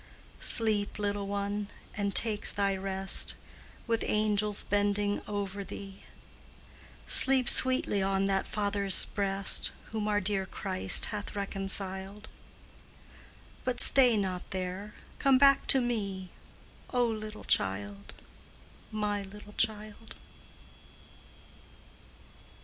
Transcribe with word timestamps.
Sleep, 0.39 0.97
little 0.97 1.27
one, 1.27 1.67
and 1.95 2.15
take 2.15 2.55
thy 2.55 2.75
rest, 2.75 3.35
With 3.85 4.03
angels 4.07 4.63
bending 4.63 5.21
over 5.27 5.63
thee, 5.63 6.03
Sleep 7.05 7.47
sweetly 7.47 8.01
on 8.01 8.25
that 8.25 8.47
Father's 8.47 9.05
breast 9.05 9.71
Whom 9.91 10.07
our 10.07 10.19
dear 10.19 10.47
Christ 10.47 11.05
hath 11.13 11.35
reconciled; 11.35 12.29
But 13.63 13.79
stay 13.79 14.17
not 14.17 14.49
there, 14.49 14.95
come 15.19 15.37
back 15.37 15.67
to 15.67 15.79
me, 15.79 16.31
O 16.91 17.05
little 17.05 17.43
child, 17.43 18.11
my 18.91 19.21
little 19.21 19.53
child! 19.53 20.15